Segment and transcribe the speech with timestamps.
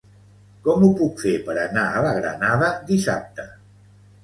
[0.67, 3.49] Com ho puc fer per anar a la Granada dissabte?